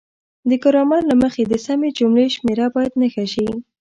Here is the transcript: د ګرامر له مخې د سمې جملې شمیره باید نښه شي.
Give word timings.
د 0.49 0.51
ګرامر 0.63 1.01
له 1.09 1.15
مخې 1.23 1.41
د 1.47 1.53
سمې 1.65 1.89
جملې 1.97 2.27
شمیره 2.35 2.67
باید 2.75 2.93
نښه 3.01 3.25
شي. 3.33 3.47